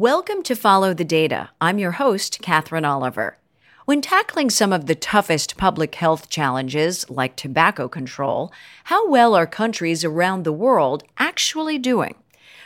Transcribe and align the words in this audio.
Welcome 0.00 0.42
to 0.44 0.56
Follow 0.56 0.94
the 0.94 1.04
Data. 1.04 1.50
I'm 1.60 1.78
your 1.78 1.90
host, 1.90 2.40
Katherine 2.40 2.86
Oliver. 2.86 3.36
When 3.84 4.00
tackling 4.00 4.48
some 4.48 4.72
of 4.72 4.86
the 4.86 4.94
toughest 4.94 5.58
public 5.58 5.94
health 5.96 6.30
challenges, 6.30 7.10
like 7.10 7.36
tobacco 7.36 7.86
control, 7.86 8.50
how 8.84 9.10
well 9.10 9.34
are 9.34 9.46
countries 9.46 10.02
around 10.02 10.44
the 10.44 10.54
world 10.54 11.04
actually 11.18 11.76
doing? 11.76 12.14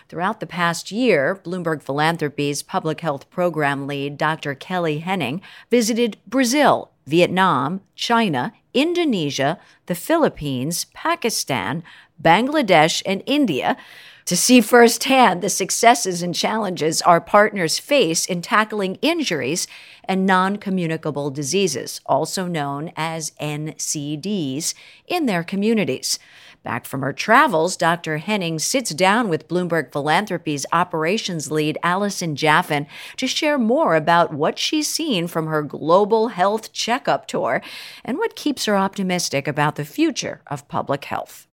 Throughout 0.09 0.38
the 0.38 0.46
past 0.46 0.92
year, 0.92 1.34
Bloomberg 1.45 1.82
Philanthropies 1.82 2.62
public 2.62 3.00
health 3.00 3.28
program 3.30 3.88
lead 3.88 4.16
Dr. 4.16 4.55
Kelly 4.55 5.01
Henning 5.01 5.42
visited 5.73 6.19
Brazil, 6.28 6.92
Vietnam, 7.07 7.80
China, 7.95 8.52
Indonesia, 8.73 9.59
the 9.87 9.95
Philippines, 9.95 10.87
Pakistan, 10.95 11.83
Bangladesh, 12.23 13.02
and 13.05 13.23
India 13.27 13.77
to 14.24 14.37
see 14.37 14.61
firsthand 14.61 15.42
the 15.42 15.51
successes 15.51 16.23
and 16.23 16.34
challenges 16.34 17.02
our 17.02 17.20
partners 17.20 17.78
face 17.78 18.25
in 18.25 18.41
tackling 18.41 18.97
injuries 19.02 19.66
and 20.05 20.25
non 20.27 20.56
communicable 20.56 21.30
diseases, 21.30 22.01
also 22.06 22.47
known 22.47 22.91
as 22.97 23.33
NCDs, 23.41 24.75
in 25.06 25.27
their 25.27 25.45
communities. 25.45 26.19
Back 26.64 26.86
from 26.86 27.02
her 27.02 27.12
travels, 27.12 27.77
Dr. 27.77 28.16
Henning 28.16 28.59
sits 28.59 28.95
down 28.95 29.28
with 29.28 29.48
Bloomberg 29.48 29.92
Philanthropies 29.92 30.64
operations 30.72 31.50
lead 31.50 31.77
Allison 31.82 32.36
Jaffin 32.36 32.86
to 33.18 33.27
share 33.27 33.59
more 33.59 33.95
about 33.95 34.32
what 34.32 34.59
she's 34.59 34.88
seen 34.88 35.27
from 35.27 35.46
her 35.46 35.62
global 35.62 36.28
health 36.28 36.72
checkup 36.72 37.28
tour 37.28 37.60
and 38.02 38.16
what 38.16 38.34
keeps 38.34 38.64
her 38.64 38.78
optimistic 38.78 39.46
about 39.46 39.77
the 39.77 39.84
future 39.84 40.41
of 40.46 40.66
public 40.69 41.05
health. 41.05 41.46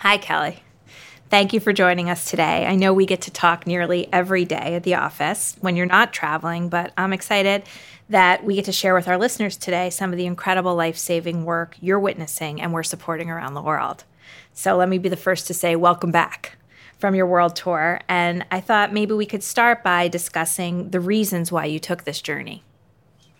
Hi, 0.00 0.18
Kelly. 0.18 0.64
Thank 1.30 1.52
you 1.52 1.60
for 1.60 1.72
joining 1.72 2.10
us 2.10 2.28
today. 2.28 2.66
I 2.66 2.74
know 2.74 2.92
we 2.92 3.06
get 3.06 3.22
to 3.22 3.30
talk 3.30 3.64
nearly 3.64 4.12
every 4.12 4.44
day 4.44 4.74
at 4.74 4.82
the 4.82 4.96
office 4.96 5.56
when 5.60 5.76
you're 5.76 5.86
not 5.86 6.12
traveling, 6.12 6.68
but 6.68 6.92
I'm 6.98 7.12
excited 7.12 7.62
that 8.08 8.44
we 8.44 8.56
get 8.56 8.64
to 8.64 8.72
share 8.72 8.92
with 8.92 9.06
our 9.06 9.16
listeners 9.16 9.56
today 9.56 9.88
some 9.88 10.10
of 10.10 10.18
the 10.18 10.26
incredible 10.26 10.74
life 10.74 10.98
saving 10.98 11.44
work 11.44 11.76
you're 11.80 12.00
witnessing 12.00 12.60
and 12.60 12.72
we're 12.72 12.82
supporting 12.82 13.30
around 13.30 13.54
the 13.54 13.62
world. 13.62 14.04
So 14.52 14.76
let 14.76 14.88
me 14.88 14.98
be 14.98 15.08
the 15.08 15.16
first 15.16 15.46
to 15.46 15.54
say, 15.54 15.76
welcome 15.76 16.10
back 16.10 16.56
from 16.98 17.14
your 17.14 17.26
world 17.26 17.56
tour. 17.56 18.00
And 18.08 18.44
I 18.50 18.60
thought 18.60 18.92
maybe 18.92 19.14
we 19.14 19.26
could 19.26 19.42
start 19.42 19.82
by 19.82 20.08
discussing 20.08 20.90
the 20.90 21.00
reasons 21.00 21.50
why 21.50 21.64
you 21.64 21.78
took 21.78 22.04
this 22.04 22.22
journey. 22.22 22.62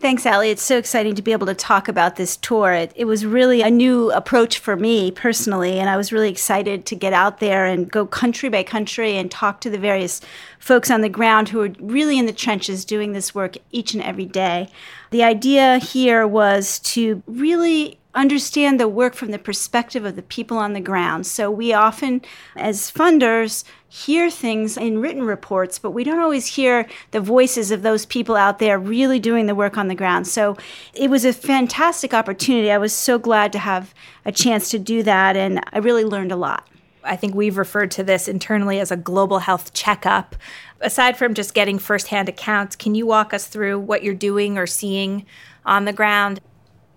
Thanks, 0.03 0.27
Allie. 0.27 0.51
It's 0.51 0.65
so 0.65 0.79
exciting 0.79 1.15
to 1.15 1.23
be 1.23 1.31
able 1.31 1.47
to 1.47 1.55
talk 1.55 1.87
about 1.87 2.17
this 2.17 2.37
tour. 2.37 2.73
It, 2.73 2.93
it, 2.97 3.05
was 3.05 3.25
really 3.25 3.63
a 3.63 3.71
new 3.71 4.11
approach 4.11 4.59
for 4.59 4.75
me 4.75 5.13
personally, 5.13 5.79
and 5.79 5.89
I 5.89 5.97
was 5.97 6.13
really 6.13 6.29
excited 6.29 6.87
to 6.87 6.97
get 6.97 7.13
out 7.13 7.39
there 7.39 7.67
and 7.67 7.89
go 7.89 8.05
country 8.05 8.49
by 8.49 8.65
country 8.65 9.17
and 9.17 9.31
talk 9.31 9.61
to 9.61 9.71
the 9.71 9.79
various 9.79 10.21
folks 10.59 10.91
on 10.91 11.03
the 11.03 11.09
ground 11.09 11.51
who 11.51 11.63
are 11.63 11.71
really 11.79 12.19
in 12.19 12.27
the 12.27 12.33
trenches 12.33 12.85
doing 12.85 13.13
this 13.13 13.33
work 13.33 13.57
each 13.71 13.95
and 13.95 14.03
every 14.03 14.25
day. 14.25 14.69
The 15.13 15.23
idea 15.23 15.79
here 15.79 16.27
was 16.27 16.81
to 16.81 17.23
really 17.29 18.01
understand 18.15 18.79
the 18.79 18.89
work 18.89 19.15
from 19.15 19.31
the 19.31 19.39
perspective 19.39 20.05
of 20.05 20.17
the 20.17 20.23
people 20.23 20.59
on 20.59 20.75
the 20.75 20.81
ground. 20.81 21.27
So 21.27 21.51
we 21.51 21.73
often, 21.73 22.21
as 22.57 22.91
funders, 22.91 23.65
hear 23.89 24.31
things 24.31 24.77
in 24.77 24.99
written 24.99 25.23
reports, 25.23 25.79
but 25.79 25.93
we 25.93 26.05
don't 26.05 26.21
always 26.21 26.47
hear 26.47 26.87
the 27.11 27.21
voices 27.21 27.71
of 27.71 27.83
those 27.83 28.07
people 28.07 28.37
out 28.37 28.59
there 28.59 28.79
really 28.79 29.19
doing 29.19 29.47
the 29.47 29.55
work 29.55 29.79
on 29.79 29.89
the 29.89 29.95
ground. 29.95 30.27
So 30.27 30.57
it 30.95 31.11
was 31.11 31.25
a 31.25 31.33
fantastic 31.33 32.13
opportunity. 32.13 32.71
I 32.71 32.79
was 32.79 32.93
so 32.95 33.19
glad 33.19 33.53
to 33.53 33.59
have 33.59 33.95
a 34.25 34.33
chance 34.33 34.71
to 34.71 34.79
do 34.79 35.03
that, 35.03 35.37
and 35.37 35.63
I 35.73 35.79
really 35.79 36.05
learned 36.05 36.33
a 36.33 36.37
lot. 36.37 36.69
I 37.05 37.17
think 37.17 37.35
we've 37.35 37.59
referred 37.59 37.91
to 37.93 38.03
this 38.03 38.29
internally 38.29 38.79
as 38.79 38.91
a 38.91 38.97
global 38.97 39.41
health 39.41 39.73
checkup. 39.73 40.37
Aside 40.81 41.17
from 41.17 41.35
just 41.35 41.55
getting 41.55 41.79
firsthand 41.79 42.29
accounts, 42.29 42.77
can 42.77 42.95
you 42.95 43.07
walk 43.07 43.35
us 43.35 43.47
through 43.47 43.81
what 43.81 44.03
you're 44.03 44.15
doing 44.15 44.57
or 44.59 44.67
seeing 44.67 45.27
on 45.65 45.85
the 45.85 45.93
ground? 45.93 46.41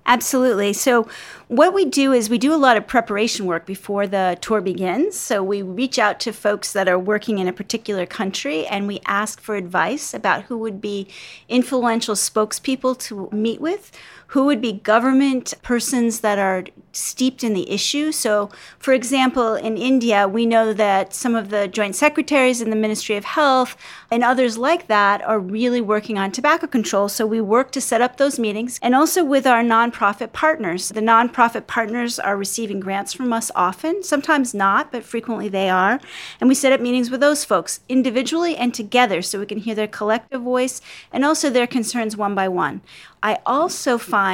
Absolutely. 0.08 0.72
So, 0.74 1.08
what 1.48 1.74
we 1.74 1.86
do 1.86 2.12
is 2.12 2.30
we 2.30 2.38
do 2.38 2.54
a 2.54 2.58
lot 2.58 2.78
of 2.78 2.86
preparation 2.86 3.46
work 3.46 3.66
before 3.66 4.06
the 4.06 4.38
tour 4.40 4.62
begins. 4.62 5.18
So, 5.18 5.42
we 5.42 5.64
reach 5.64 5.98
out 5.98 6.20
to 6.22 6.32
folks 6.32 6.74
that 6.74 6.88
are 6.88 7.00
working 7.00 7.40
in 7.40 7.48
a 7.48 7.54
particular 7.54 8.06
country 8.06 8.68
and 8.68 8.86
we 8.86 9.00
ask 9.08 9.42
for 9.42 9.56
advice 9.56 10.14
about 10.14 10.44
who 10.44 10.58
would 10.60 10.80
be 10.80 11.08
influential 11.50 12.14
spokespeople 12.14 13.00
to 13.00 13.30
meet 13.32 13.60
with 13.60 13.92
who 14.36 14.44
would 14.44 14.60
be 14.60 14.74
government 14.74 15.54
persons 15.62 16.20
that 16.20 16.38
are 16.38 16.66
steeped 16.92 17.42
in 17.42 17.54
the 17.54 17.72
issue. 17.72 18.12
So, 18.12 18.50
for 18.80 18.94
example, 18.94 19.56
in 19.56 19.78
India, 19.78 20.28
we 20.28 20.46
know 20.46 20.74
that 20.74 21.14
some 21.14 21.36
of 21.36 21.52
the 21.52 21.70
joint 21.70 21.96
secretaries 21.96 22.62
in 22.62 22.70
the 22.70 22.76
Ministry 22.76 23.16
of 23.16 23.24
Health 23.24 23.78
and 24.12 24.26
others 24.26 24.58
like 24.58 24.88
that 24.88 25.22
are 25.24 25.40
really 25.40 25.80
working 25.80 26.18
on 26.18 26.32
tobacco 26.32 26.68
control. 26.68 27.08
So, 27.08 27.26
we 27.26 27.40
work 27.40 27.72
to 27.72 27.80
set 27.80 28.02
up 28.02 28.18
those 28.18 28.38
meetings 28.38 28.78
and 28.82 28.94
also 28.94 29.24
with 29.24 29.48
our 29.48 29.64
nonprofit 29.64 30.34
partners. 30.34 30.90
The 30.90 31.00
nonprofit 31.00 31.66
partners 31.66 32.20
are 32.20 32.36
receiving 32.36 32.82
grants 32.82 33.14
from 33.14 33.32
us 33.32 33.52
often, 33.56 34.04
sometimes 34.04 34.54
not, 34.54 34.92
but 34.92 35.06
frequently 35.06 35.48
they 35.48 35.70
are. 35.70 36.02
And 36.42 36.50
we 36.50 36.56
set 36.56 36.74
up 36.74 36.82
meetings 36.82 37.10
with 37.10 37.22
those 37.22 37.46
folks 37.46 37.80
individually 37.88 38.58
and 38.58 38.74
together 38.74 39.22
so 39.22 39.40
we 39.40 39.46
can 39.46 39.60
hear 39.60 39.76
their 39.76 39.88
collective 39.88 40.42
voice 40.42 40.82
and 41.14 41.24
also 41.24 41.50
their 41.50 41.68
concerns 41.68 42.18
one 42.18 42.36
by 42.36 42.50
one. 42.50 42.82
I 43.24 43.40
also 43.46 43.98
find 43.98 44.25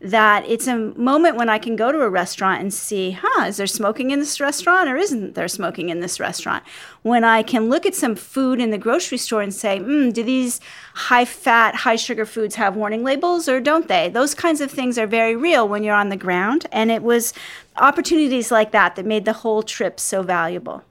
that 0.00 0.44
it's 0.46 0.66
a 0.66 0.76
moment 0.76 1.36
when 1.36 1.48
I 1.48 1.58
can 1.58 1.76
go 1.76 1.90
to 1.90 2.02
a 2.02 2.10
restaurant 2.10 2.60
and 2.60 2.72
see, 2.72 3.16
huh, 3.18 3.46
is 3.46 3.56
there 3.56 3.66
smoking 3.66 4.10
in 4.10 4.18
this 4.18 4.38
restaurant 4.38 4.88
or 4.88 4.96
isn't 4.96 5.34
there 5.34 5.48
smoking 5.48 5.88
in 5.88 6.00
this 6.00 6.20
restaurant? 6.20 6.62
When 7.02 7.24
I 7.24 7.42
can 7.42 7.70
look 7.70 7.86
at 7.86 7.94
some 7.94 8.14
food 8.14 8.60
in 8.60 8.70
the 8.70 8.78
grocery 8.78 9.18
store 9.18 9.40
and 9.40 9.54
say, 9.54 9.78
hmm, 9.78 10.10
do 10.10 10.22
these 10.22 10.60
high 10.94 11.24
fat, 11.24 11.74
high 11.74 11.96
sugar 11.96 12.26
foods 12.26 12.56
have 12.56 12.76
warning 12.76 13.02
labels 13.02 13.48
or 13.48 13.60
don't 13.60 13.88
they? 13.88 14.10
Those 14.10 14.34
kinds 14.34 14.60
of 14.60 14.70
things 14.70 14.98
are 14.98 15.06
very 15.06 15.34
real 15.34 15.66
when 15.66 15.82
you're 15.84 15.94
on 15.94 16.10
the 16.10 16.16
ground. 16.16 16.66
And 16.70 16.90
it 16.90 17.02
was 17.02 17.32
opportunities 17.76 18.50
like 18.50 18.72
that 18.72 18.96
that 18.96 19.06
made 19.06 19.24
the 19.24 19.32
whole 19.32 19.62
trip 19.62 19.98
so 19.98 20.22
valuable. 20.22 20.84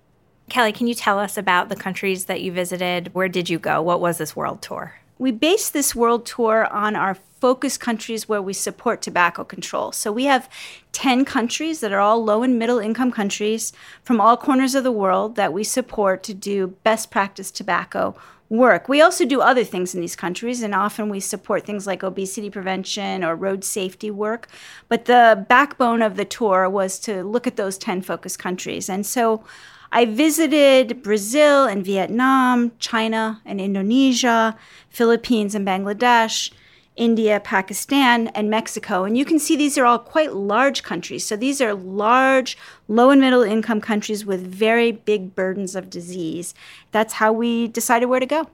Kelly, 0.50 0.72
can 0.72 0.88
you 0.88 0.94
tell 0.94 1.20
us 1.20 1.38
about 1.38 1.70
the 1.70 1.76
countries 1.76 2.26
that 2.26 2.42
you 2.42 2.52
visited? 2.52 3.14
Where 3.14 3.30
did 3.30 3.50
you 3.50 3.60
go? 3.60 3.82
What 3.82 4.02
was 4.02 4.18
this 4.18 4.36
world 4.36 4.62
tour? 4.62 4.96
We 5.24 5.32
base 5.32 5.70
this 5.70 5.96
world 5.96 6.26
tour 6.26 6.68
on 6.70 6.98
our 6.98 7.16
focus 7.40 7.78
countries 7.78 8.28
where 8.28 8.42
we 8.42 8.52
support 8.52 9.02
tobacco 9.02 9.46
control. 9.46 9.94
So 9.94 10.12
we 10.12 10.26
have 10.26 10.50
10 10.92 11.24
countries 11.24 11.80
that 11.80 11.94
are 11.94 12.02
all 12.02 12.22
low 12.22 12.44
and 12.44 12.60
middle 12.60 12.78
income 12.78 13.10
countries 13.10 13.72
from 14.04 14.20
all 14.20 14.36
corners 14.36 14.76
of 14.76 14.84
the 14.84 14.92
world 14.92 15.38
that 15.38 15.54
we 15.54 15.64
support 15.64 16.24
to 16.24 16.34
do 16.34 16.76
best 16.84 17.10
practice 17.10 17.52
tobacco 17.52 18.14
work. 18.54 18.88
We 18.88 19.02
also 19.02 19.26
do 19.26 19.42
other 19.42 19.64
things 19.64 19.96
in 19.96 20.02
these 20.02 20.16
countries, 20.16 20.62
and 20.62 20.76
often 20.76 21.10
we 21.10 21.20
support 21.20 21.66
things 21.66 21.88
like 21.88 22.04
obesity 22.04 22.52
prevention 22.52 23.24
or 23.24 23.36
road 23.36 23.64
safety 23.64 24.12
work. 24.12 24.48
But 24.88 25.06
the 25.06 25.44
backbone 25.50 26.04
of 26.04 26.18
the 26.18 26.26
tour 26.26 26.70
was 26.70 27.00
to 27.00 27.24
look 27.24 27.48
at 27.48 27.58
those 27.58 27.80
10 27.80 28.04
focus 28.04 28.38
countries. 28.38 28.90
And 28.90 29.06
so 29.06 29.44
I 29.92 30.06
visited 30.06 31.02
Brazil 31.02 31.66
and 31.66 31.84
Vietnam, 31.84 32.72
China 32.78 33.42
and 33.44 33.60
Indonesia, 33.60 34.56
Philippines 34.90 35.56
and 35.56 35.68
Bangladesh, 35.68 36.52
India, 36.96 37.40
Pakistan, 37.40 38.28
and 38.30 38.50
Mexico. 38.50 39.04
And 39.04 39.18
you 39.18 39.26
can 39.26 39.40
see 39.40 39.56
these 39.56 39.78
are 39.78 39.86
all 39.86 40.00
quite 40.00 40.34
large 40.34 40.84
countries. 40.84 41.26
So 41.26 41.36
these 41.36 41.60
are 41.62 41.74
large, 41.74 42.58
low 42.88 43.10
and 43.10 43.20
middle 43.20 43.42
income 43.42 43.82
countries 43.82 44.26
with 44.26 44.46
very 44.46 44.92
big 44.92 45.36
burdens 45.36 45.76
of 45.76 45.90
disease. 45.90 46.54
That's 46.92 47.14
how 47.14 47.34
we 47.34 47.68
decided 47.68 48.06
where 48.06 48.20
to 48.20 48.26
go. 48.26 48.48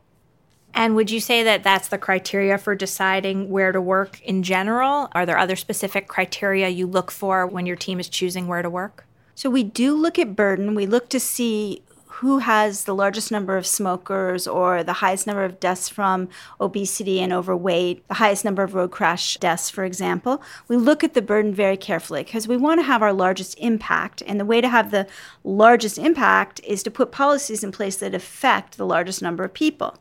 And 0.73 0.95
would 0.95 1.09
you 1.11 1.19
say 1.19 1.43
that 1.43 1.63
that's 1.63 1.87
the 1.87 1.97
criteria 1.97 2.57
for 2.57 2.75
deciding 2.75 3.49
where 3.49 3.71
to 3.71 3.81
work 3.81 4.21
in 4.21 4.43
general? 4.43 5.09
Are 5.13 5.25
there 5.25 5.37
other 5.37 5.55
specific 5.55 6.07
criteria 6.07 6.69
you 6.69 6.87
look 6.87 7.11
for 7.11 7.45
when 7.45 7.65
your 7.65 7.75
team 7.75 7.99
is 7.99 8.07
choosing 8.07 8.47
where 8.47 8.61
to 8.61 8.69
work? 8.69 9.05
So 9.35 9.49
we 9.49 9.63
do 9.63 9.95
look 9.95 10.19
at 10.19 10.35
burden. 10.35 10.75
We 10.75 10.85
look 10.85 11.09
to 11.09 11.19
see 11.19 11.81
who 12.19 12.39
has 12.39 12.83
the 12.83 12.93
largest 12.93 13.31
number 13.31 13.55
of 13.55 13.65
smokers 13.65 14.45
or 14.45 14.83
the 14.83 14.93
highest 14.93 15.25
number 15.25 15.45
of 15.45 15.57
deaths 15.57 15.87
from 15.87 16.27
obesity 16.59 17.21
and 17.21 17.31
overweight, 17.31 18.05
the 18.09 18.15
highest 18.15 18.43
number 18.43 18.61
of 18.61 18.75
road 18.75 18.91
crash 18.91 19.37
deaths, 19.37 19.69
for 19.69 19.85
example. 19.85 20.43
We 20.67 20.75
look 20.75 21.01
at 21.01 21.13
the 21.13 21.21
burden 21.21 21.53
very 21.53 21.77
carefully 21.77 22.23
because 22.23 22.45
we 22.45 22.57
want 22.57 22.81
to 22.81 22.85
have 22.85 23.01
our 23.01 23.13
largest 23.13 23.57
impact. 23.57 24.21
And 24.27 24.37
the 24.37 24.43
way 24.43 24.59
to 24.59 24.67
have 24.67 24.91
the 24.91 25.07
largest 25.45 25.97
impact 25.97 26.59
is 26.65 26.83
to 26.83 26.91
put 26.91 27.13
policies 27.13 27.63
in 27.63 27.71
place 27.71 27.95
that 27.97 28.13
affect 28.13 28.75
the 28.75 28.85
largest 28.85 29.21
number 29.21 29.45
of 29.45 29.53
people. 29.53 29.97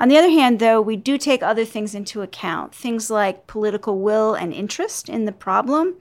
On 0.00 0.08
the 0.08 0.18
other 0.18 0.30
hand, 0.30 0.58
though, 0.58 0.80
we 0.80 0.96
do 0.96 1.16
take 1.16 1.44
other 1.44 1.64
things 1.64 1.94
into 1.94 2.22
account, 2.22 2.74
things 2.74 3.08
like 3.08 3.46
political 3.46 4.00
will 4.00 4.34
and 4.34 4.52
interest 4.52 5.08
in 5.08 5.26
the 5.26 5.32
problem, 5.32 5.94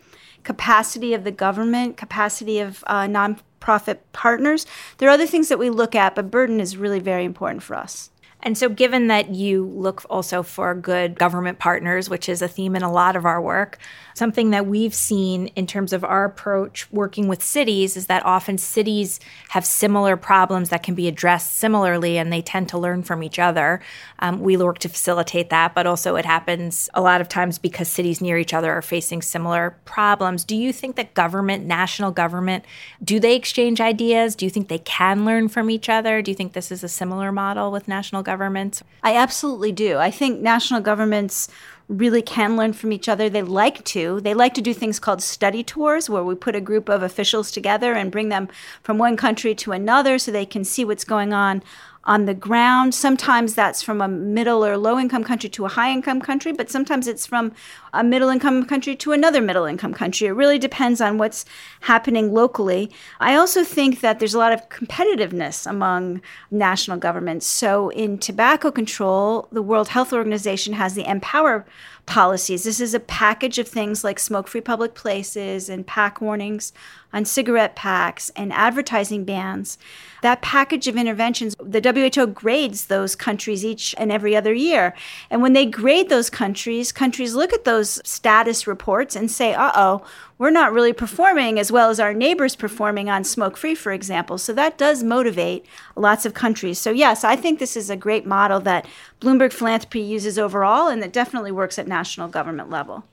capacity 0.44 1.14
of 1.14 1.24
the 1.24 1.32
government, 1.32 1.98
capacity 1.98 2.60
of 2.60 2.84
uh, 2.88 3.08
non 3.08 3.40
profit 3.60 4.12
partners. 4.12 4.66
There 4.98 5.10
are 5.10 5.14
other 5.14 5.28
things 5.28 5.50
that 5.50 5.60
we 5.60 5.70
look 5.70 5.96
at, 5.96 6.16
but 6.16 6.32
burden 6.32 6.60
is 6.60 6.78
really 6.78 7.00
very 7.00 7.26
important 7.26 7.64
for 7.64 7.76
us. 7.76 8.11
And 8.44 8.58
so, 8.58 8.70
given 8.70 9.08
that 9.08 9.30
you 9.30 9.66
look 9.66 10.04
also 10.10 10.42
for 10.42 10.74
good 10.74 11.16
government 11.16 11.60
partners, 11.60 12.10
which 12.10 12.28
is 12.28 12.42
a 12.42 12.48
theme 12.48 12.76
in 12.76 12.82
a 12.82 12.92
lot 12.92 13.16
of 13.16 13.26
our 13.26 13.42
work, 13.42 13.78
something 14.14 14.50
that 14.50 14.66
we've 14.66 14.94
seen 14.94 15.48
in 15.48 15.68
terms 15.68 15.94
of 15.94 16.04
our 16.04 16.26
approach 16.26 16.92
working 16.92 17.28
with 17.28 17.42
cities 17.44 17.96
is 17.96 18.08
that 18.08 18.26
often 18.26 18.58
cities 18.58 19.20
have 19.50 19.66
similar 19.66 20.18
problems 20.18 20.70
that 20.70 20.84
can 20.84 20.96
be 20.96 21.08
addressed 21.08 21.56
similarly 21.56 22.18
and 22.18 22.32
they 22.32 22.42
tend 22.42 22.70
to 22.70 22.78
learn 22.78 23.04
from 23.04 23.24
each 23.24 23.40
other. 23.40 23.82
Um, 24.20 24.42
we 24.42 24.58
work 24.58 24.80
to 24.80 24.90
facilitate 24.90 25.50
that, 25.50 25.74
but 25.74 25.88
also 25.88 26.16
it 26.16 26.26
happens 26.26 26.90
a 26.94 27.02
lot 27.02 27.22
of 27.22 27.30
times 27.30 27.58
because 27.58 27.88
cities 27.88 28.22
near 28.22 28.38
each 28.38 28.54
other 28.54 28.72
are 28.72 28.82
facing 28.82 29.22
similar 29.22 29.78
problems. 29.86 30.44
Do 30.44 30.56
you 30.56 30.74
think 30.74 30.96
that 30.96 31.14
government, 31.14 31.66
national 31.66 32.12
government, 32.12 32.66
do 33.04 33.20
they 33.20 33.36
exchange 33.36 33.80
ideas? 33.80 34.36
Do 34.36 34.46
you 34.46 34.50
think 34.50 34.68
they 34.68 34.80
can 34.80 35.26
learn 35.26 35.48
from 35.48 35.70
each 35.70 35.90
other? 35.90 36.22
Do 36.22 36.32
you 36.32 36.36
think 36.36 36.54
this 36.54 36.72
is 36.72 36.84
a 36.84 36.90
similar 36.90 37.32
model 37.32 37.72
with 37.72 37.88
national 37.88 38.24
governments? 38.32 38.82
I 39.04 39.16
absolutely 39.16 39.74
do. 39.74 39.98
I 39.98 40.10
think 40.10 40.40
national 40.40 40.80
governments 40.80 41.50
really 41.90 42.22
can 42.22 42.56
learn 42.56 42.72
from 42.72 42.94
each 42.94 43.10
other. 43.10 43.30
They 43.30 43.42
like 43.42 43.84
to. 43.96 44.22
They 44.22 44.34
like 44.34 44.54
to 44.54 44.62
do 44.62 44.74
things 44.74 45.00
called 45.00 45.22
study 45.22 45.64
tours, 45.64 46.10
where 46.10 46.24
we 46.24 46.36
put 46.36 46.56
a 46.56 46.62
group 46.62 46.88
of 46.88 47.04
officials 47.04 47.52
together 47.52 47.94
and 47.94 48.10
bring 48.10 48.30
them 48.30 48.48
from 48.84 48.98
one 48.98 49.18
country 49.18 49.54
to 49.56 49.74
another 49.74 50.18
so 50.18 50.32
they 50.32 50.46
can 50.46 50.64
see 50.64 50.86
what's 50.86 51.04
going 51.04 51.34
on 51.34 51.62
on 52.04 52.26
the 52.26 52.34
ground. 52.34 52.96
Sometimes 52.96 53.54
that's 53.54 53.82
from 53.82 54.02
a 54.02 54.08
middle 54.08 54.66
or 54.66 54.78
low 54.78 54.98
income 54.98 55.24
country 55.24 55.50
to 55.52 55.66
a 55.66 55.70
high 55.70 55.92
income 55.92 56.20
country, 56.20 56.52
but 56.52 56.70
sometimes 56.70 57.08
it's 57.08 57.26
from 57.26 57.52
a 57.94 58.04
middle 58.04 58.30
income 58.30 58.66
country 58.66 58.96
to 58.96 59.12
another 59.12 59.42
middle 59.42 59.66
income 59.66 59.94
country. 59.94 60.28
It 60.28 60.32
really 60.32 60.58
depends 60.58 61.02
on 61.02 61.18
what's 61.18 61.46
happening 61.82 62.34
locally. 62.34 62.90
I 63.20 63.36
also 63.36 63.64
think 63.64 64.02
that 64.02 64.20
there's 64.20 64.34
a 64.34 64.40
lot 64.40 64.54
of 64.54 64.68
competitiveness 64.70 65.70
among 65.70 66.22
national 66.50 66.98
governments. 66.98 67.46
So 67.46 67.90
in 67.90 68.18
tobacco 68.18 68.72
control, 68.72 69.48
the 69.52 69.62
World 69.62 69.90
Health 69.90 70.14
Organization 70.14 70.74
has 70.74 70.96
the 70.96 71.04
MPOWER 71.04 71.66
policies. 72.12 72.66
This 72.66 72.82
is 72.82 72.94
a 72.94 73.00
package 73.00 73.58
of 73.58 73.70
things 73.70 74.04
like 74.04 74.20
smoke 74.20 74.50
free 74.50 74.60
public 74.60 74.96
places 74.96 75.70
and 75.70 75.88
pack 75.88 76.20
warnings 76.20 76.74
on 77.14 77.24
cigarette 77.24 77.74
packs 77.74 78.30
and 78.36 78.52
advertising 78.52 79.24
bans. 79.24 79.78
That 80.22 80.42
package 80.42 80.90
of 80.90 80.98
interventions, 80.98 81.56
the 81.64 81.80
WHO 81.80 82.28
grades 82.28 82.88
those 82.88 83.16
countries 83.16 83.64
each 83.64 83.96
and 83.98 84.12
every 84.12 84.36
other 84.36 84.54
year. 84.54 84.94
And 85.30 85.42
when 85.42 85.54
they 85.54 85.66
grade 85.66 86.10
those 86.10 86.30
countries, 86.30 86.92
countries 86.92 87.34
look 87.34 87.54
at 87.54 87.64
those 87.64 88.02
status 88.04 88.68
reports 88.68 89.16
and 89.16 89.32
say, 89.32 89.54
uh 89.54 89.72
oh, 89.74 90.06
we're 90.42 90.50
not 90.50 90.74
really 90.74 90.92
performing 90.92 91.60
as 91.60 91.72
well 91.72 91.92
as 91.92 92.00
our 92.00 92.16
neighbors 92.16 92.56
performing 92.56 93.12
on 93.12 93.24
smoke 93.24 93.56
free, 93.56 93.76
for 93.76 93.92
example. 93.92 94.40
So 94.40 94.54
that 94.54 94.76
does 94.76 95.04
motivate 95.04 95.68
lots 95.96 96.26
of 96.26 96.34
countries. 96.34 96.80
So, 96.80 96.90
yes, 96.90 97.24
I 97.24 97.36
think 97.36 97.60
this 97.60 97.78
is 97.78 97.92
a 97.92 97.96
great 97.96 98.26
model 98.26 98.60
that 98.62 98.88
Bloomberg 99.20 99.54
Philanthropy 99.54 100.00
uses 100.00 100.40
overall 100.40 100.88
and 100.88 101.00
that 101.04 101.14
definitely 101.14 101.52
works 101.52 101.78
at 101.78 101.88
national 101.88 102.28
government 102.28 102.72
level. 102.72 103.04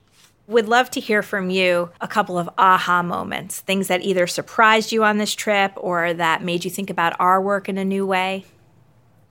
Would 0.47 0.67
love 0.67 0.89
to 0.89 0.99
hear 0.99 1.21
from 1.21 1.51
you 1.51 1.91
a 2.01 2.07
couple 2.07 2.39
of 2.39 2.49
aha 2.57 3.03
moments, 3.03 3.59
things 3.59 3.89
that 3.89 4.01
either 4.01 4.25
surprised 4.25 4.91
you 4.91 5.03
on 5.03 5.19
this 5.19 5.35
trip 5.35 5.73
or 5.75 6.15
that 6.15 6.41
made 6.41 6.65
you 6.65 6.71
think 6.71 6.89
about 6.89 7.15
our 7.19 7.39
work 7.39 7.69
in 7.69 7.77
a 7.77 7.85
new 7.85 8.07
way. 8.07 8.45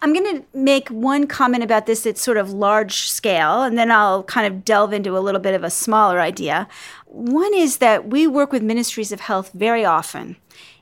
I'm 0.01 0.13
going 0.13 0.37
to 0.37 0.45
make 0.57 0.89
one 0.91 1.27
comment 1.27 1.65
about 1.65 1.87
this 1.87 2.03
that's 2.03 2.21
sort 2.21 2.37
of 2.37 2.53
large 2.53 3.09
scale, 3.09 3.63
and 3.63 3.77
then 3.77 3.91
I'll 3.91 4.23
kind 4.23 4.47
of 4.47 4.65
delve 4.65 4.93
into 4.93 5.17
a 5.17 5.21
little 5.21 5.41
bit 5.41 5.55
of 5.55 5.65
a 5.65 5.71
smaller 5.71 6.21
idea. 6.21 6.69
One 7.07 7.53
is 7.53 7.79
that 7.79 8.09
we 8.09 8.27
work 8.27 8.53
with 8.53 8.63
ministries 8.63 9.11
of 9.11 9.21
health 9.21 9.51
very 9.55 9.85
often. 9.85 10.37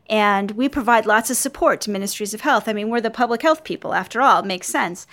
And 0.08 0.52
we 0.52 0.68
provide 0.68 1.06
lots 1.06 1.30
of 1.30 1.36
support 1.36 1.80
to 1.82 1.90
ministries 1.90 2.32
of 2.32 2.42
health. 2.42 2.68
I 2.68 2.72
mean, 2.72 2.90
we're 2.90 3.00
the 3.00 3.10
public 3.10 3.42
health 3.42 3.64
people, 3.64 3.92
after 3.92 4.20
all, 4.20 4.40
it 4.40 4.46
makes 4.46 4.68
sense. 4.68 5.06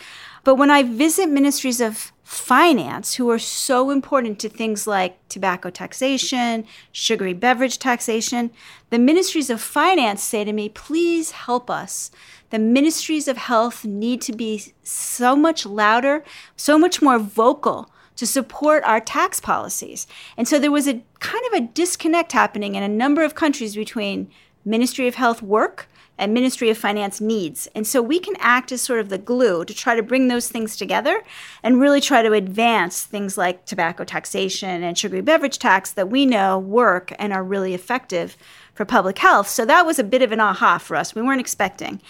But 0.44 0.56
when 0.56 0.70
I 0.70 0.84
visit 0.84 1.30
ministries 1.30 1.82
of 1.82 2.12
finance, 2.24 3.16
who 3.16 3.30
are 3.30 3.40
so 3.40 3.90
important 3.90 4.40
to 4.40 4.50
things 4.50 4.86
like 4.86 5.18
tobacco 5.30 5.70
taxation, 5.70 6.66
sugary 6.92 7.34
beverage 7.34 7.80
taxation, 7.80 8.52
the 8.90 9.00
ministries 9.00 9.50
of 9.50 9.62
finance 9.62 10.22
say 10.22 10.44
to 10.44 10.54
me, 10.54 10.70
please 10.70 11.32
help 11.32 11.70
us. 11.70 12.12
The 12.50 12.60
ministries 12.60 13.28
of 13.28 13.38
health 13.38 13.84
need 13.84 14.22
to 14.22 14.34
be 14.34 14.74
so 14.84 15.36
much 15.36 15.66
louder, 15.66 16.24
so 16.56 16.78
much 16.78 17.02
more 17.02 17.18
vocal 17.18 17.90
to 18.16 18.28
support 18.28 18.84
our 18.84 19.00
tax 19.00 19.40
policies. 19.40 20.06
And 20.38 20.48
so 20.48 20.60
there 20.60 20.72
was 20.72 20.88
a 20.88 21.02
kind 21.20 21.44
of 21.48 21.54
a 21.54 21.68
disconnect 21.68 22.32
happening 22.32 22.76
in 22.76 22.84
a 22.84 22.88
number 22.88 23.24
of 23.24 23.34
countries 23.34 23.76
between 23.76 24.30
Ministry 24.66 25.08
of 25.08 25.16
Health 25.16 25.42
work 25.42 25.88
and 26.18 26.34
Ministry 26.34 26.70
of 26.70 26.78
Finance 26.78 27.20
needs. 27.20 27.68
And 27.74 27.88
so 27.88 28.02
we 28.02 28.20
can 28.20 28.36
act 28.40 28.72
as 28.72 28.82
sort 28.82 29.00
of 29.00 29.10
the 29.10 29.18
glue 29.18 29.66
to 29.66 29.74
try 29.74 29.96
to 29.96 30.04
bring 30.04 30.28
those 30.28 30.48
things 30.48 30.78
together 30.78 31.24
and 31.64 31.80
really 31.80 32.00
try 32.00 32.22
to 32.22 32.34
advance 32.34 33.04
things 33.04 33.38
like 33.38 33.66
tobacco 33.66 34.04
taxation 34.04 34.84
and 34.84 34.98
sugary 34.98 35.22
beverage 35.22 35.58
tax 35.58 35.92
that 35.92 36.10
we 36.10 36.26
know 36.26 36.60
work 36.60 37.14
and 37.18 37.34
are 37.34 37.44
really 37.44 37.74
effective 37.74 38.38
for 38.74 38.86
public 38.86 39.18
health. 39.18 39.48
So 39.48 39.66
that 39.66 39.86
was 39.86 39.98
a 40.00 40.04
bit 40.04 40.22
of 40.22 40.32
an 40.32 40.40
aha 40.40 40.78
for 40.78 40.96
us. 40.96 41.16
We 41.16 41.22
weren't 41.22 41.42
expecting. 41.42 42.02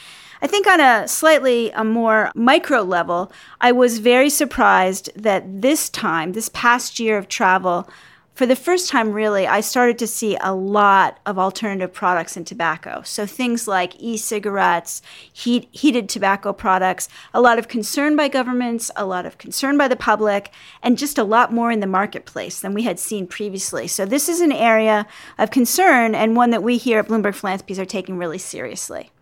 I 0.42 0.48
think 0.48 0.68
on 0.68 0.82
a 0.82 1.08
slightly 1.08 1.72
a 1.72 1.86
more 1.86 2.30
micro 2.36 2.82
level, 2.82 3.32
I 3.62 3.72
was 3.72 4.00
very 4.00 4.30
surprised 4.30 5.10
that 5.16 5.62
this 5.62 5.90
time, 5.90 6.34
this 6.34 6.50
past 6.50 7.00
year 7.00 7.18
of 7.18 7.30
travel, 7.30 7.90
for 8.34 8.48
the 8.48 8.56
first 8.56 8.90
time, 8.90 9.12
really, 9.12 9.46
I 9.46 9.62
started 9.62 10.00
to 10.00 10.08
see 10.08 10.38
a 10.42 10.56
lot 10.56 11.20
of 11.26 11.38
alternative 11.38 11.94
products 11.94 12.36
in 12.36 12.44
tobacco. 12.44 13.04
So 13.06 13.28
things 13.28 13.68
like 13.68 13.94
e 14.00 14.18
cigarettes, 14.18 15.02
heat, 15.32 15.70
heated 15.72 16.10
tobacco 16.10 16.52
products, 16.52 17.10
a 17.34 17.42
lot 17.42 17.60
of 17.60 17.68
concern 17.68 18.16
by 18.16 18.28
governments, 18.30 18.90
a 18.96 19.06
lot 19.06 19.28
of 19.28 19.38
concern 19.38 19.78
by 19.78 19.88
the 19.88 19.96
public, 19.96 20.52
and 20.82 20.98
just 20.98 21.20
a 21.20 21.24
lot 21.24 21.54
more 21.54 21.72
in 21.72 21.80
the 21.80 21.88
marketplace 21.88 22.60
than 22.60 22.74
we 22.74 22.84
had 22.84 23.00
seen 23.00 23.28
previously. 23.28 23.88
So 23.88 24.06
this 24.06 24.28
is 24.28 24.42
an 24.42 24.52
area 24.52 25.06
of 25.38 25.52
concern 25.52 26.16
and 26.16 26.36
one 26.36 26.50
that 26.50 26.64
we 26.64 26.78
here 26.78 27.00
at 27.00 27.08
Bloomberg 27.08 27.36
Philanthropies 27.36 27.80
are 27.80 27.86
taking 27.86 28.18
really 28.18 28.40
seriously. 28.40 29.13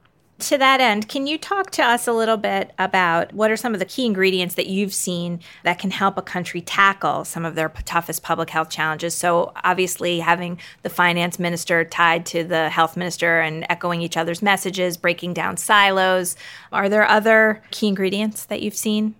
To 0.41 0.57
that 0.57 0.81
end, 0.81 1.07
can 1.07 1.27
you 1.27 1.38
talk 1.38 1.69
to 1.71 1.83
us 1.83 2.07
a 2.07 2.11
little 2.11 2.35
bit 2.35 2.71
about 2.79 3.31
what 3.31 3.51
are 3.51 3.57
some 3.57 3.75
of 3.75 3.79
the 3.79 3.85
key 3.85 4.07
ingredients 4.07 4.55
that 4.55 4.65
you've 4.65 4.93
seen 4.93 5.39
that 5.63 5.77
can 5.77 5.91
help 5.91 6.17
a 6.17 6.23
country 6.23 6.61
tackle 6.61 7.25
some 7.25 7.45
of 7.45 7.53
their 7.53 7.69
toughest 7.85 8.23
public 8.23 8.49
health 8.49 8.69
challenges? 8.69 9.13
So, 9.13 9.51
obviously, 9.63 10.19
having 10.19 10.59
the 10.81 10.89
finance 10.89 11.38
minister 11.38 11.85
tied 11.85 12.25
to 12.27 12.43
the 12.43 12.69
health 12.69 12.97
minister 12.97 13.39
and 13.39 13.67
echoing 13.69 14.01
each 14.01 14.17
other's 14.17 14.41
messages, 14.41 14.97
breaking 14.97 15.35
down 15.35 15.57
silos. 15.57 16.35
Are 16.71 16.89
there 16.89 17.07
other 17.07 17.61
key 17.69 17.88
ingredients 17.88 18.45
that 18.45 18.61
you've 18.61 18.75
seen? 18.75 19.15